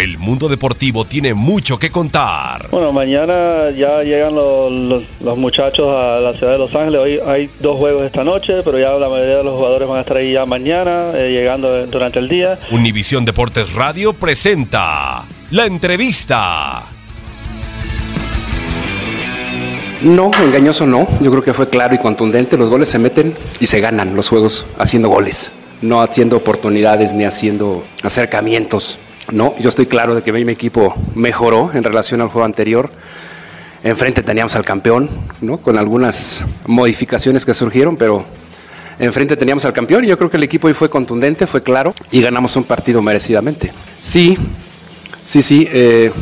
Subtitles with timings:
[0.00, 2.68] El mundo deportivo tiene mucho que contar.
[2.70, 7.00] Bueno, mañana ya llegan los, los- los muchachos a la ciudad de Los Ángeles.
[7.00, 10.00] Hoy hay dos juegos esta noche, pero ya la mayoría de los jugadores van a
[10.00, 12.58] estar ahí ya mañana, eh, llegando durante el día.
[12.70, 16.82] Univisión Deportes Radio presenta la entrevista.
[20.00, 21.06] No, engañoso no.
[21.20, 22.56] Yo creo que fue claro y contundente.
[22.56, 25.52] Los goles se meten y se ganan los juegos haciendo goles,
[25.82, 28.98] no haciendo oportunidades ni haciendo acercamientos.
[29.32, 32.90] No, yo estoy claro de que mi equipo mejoró en relación al juego anterior.
[33.82, 35.08] Enfrente teníamos al campeón,
[35.40, 35.58] ¿no?
[35.58, 38.24] Con algunas modificaciones que surgieron, pero
[38.98, 41.94] enfrente teníamos al campeón y yo creo que el equipo hoy fue contundente, fue claro
[42.10, 43.72] y ganamos un partido merecidamente.
[44.00, 44.36] Sí,
[45.24, 45.66] sí, sí.
[45.70, 46.12] eh,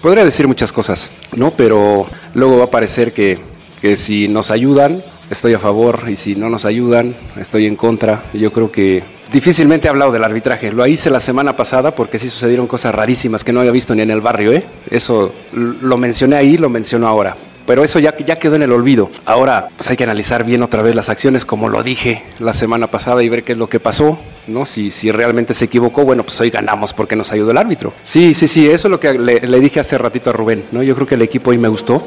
[0.00, 1.50] Podría decir muchas cosas, ¿no?
[1.50, 3.38] Pero luego va a parecer que,
[3.82, 8.24] que si nos ayudan, estoy a favor, y si no nos ayudan, estoy en contra.
[8.34, 9.02] Yo creo que
[9.32, 10.72] difícilmente he hablado del arbitraje.
[10.72, 14.02] Lo hice la semana pasada porque sí sucedieron cosas rarísimas que no había visto ni
[14.02, 14.64] en el barrio, ¿eh?
[14.90, 17.36] Eso lo mencioné ahí, lo menciono ahora.
[17.66, 19.10] Pero eso ya, ya quedó en el olvido.
[19.26, 22.88] Ahora pues hay que analizar bien otra vez las acciones, como lo dije la semana
[22.88, 24.18] pasada, y ver qué es lo que pasó,
[24.48, 24.66] ¿no?
[24.66, 27.92] Si, si realmente se equivocó, bueno, pues hoy ganamos porque nos ayudó el árbitro.
[28.02, 30.82] Sí, sí, sí, eso es lo que le, le dije hace ratito a Rubén, ¿no?
[30.82, 32.02] Yo creo que el equipo hoy me gustó.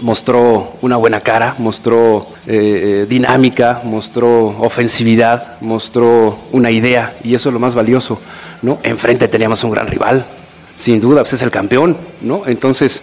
[0.00, 7.48] Mostró una buena cara, mostró eh, eh, dinámica, mostró ofensividad, mostró una idea, y eso
[7.48, 8.18] es lo más valioso,
[8.62, 8.78] ¿no?
[8.82, 10.24] Enfrente teníamos un gran rival,
[10.74, 12.42] sin duda, pues es el campeón, ¿no?
[12.46, 13.02] Entonces,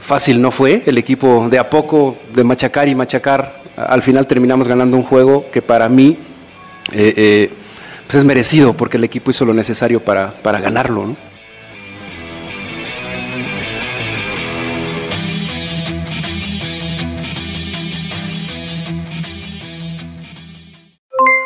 [0.00, 0.82] fácil no fue.
[0.86, 5.46] El equipo de a poco, de machacar y machacar, al final terminamos ganando un juego
[5.50, 6.18] que para mí
[6.92, 7.50] eh,
[8.06, 11.06] pues es merecido porque el equipo hizo lo necesario para, para ganarlo.
[11.06, 11.33] ¿no?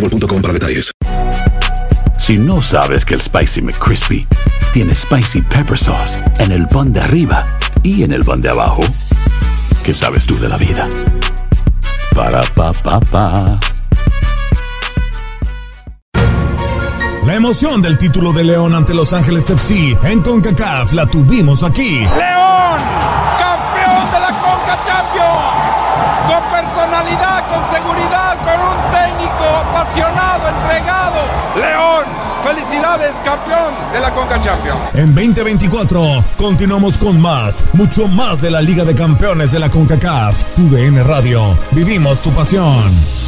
[0.00, 0.92] boostmobile.com para detalles.
[2.18, 4.26] Si no sabes que el Spicy McCrispy
[4.72, 7.44] tiene Spicy Pepper Sauce en el pan de arriba
[7.82, 8.82] y en el pan de abajo,
[9.84, 10.88] ¿qué sabes tú de la vida?
[12.14, 13.60] Para, pa, pa, pa.
[17.24, 22.00] La emoción del título de León ante Los Ángeles FC en CONCACAF la tuvimos aquí.
[22.00, 22.80] León,
[32.56, 34.40] ¡Felicidades, campeón de la Conca!
[34.94, 40.54] En 2024 continuamos con más, mucho más de la Liga de Campeones de la CONCACAF.
[40.54, 41.58] Tu DN Radio.
[41.72, 43.25] Vivimos tu pasión.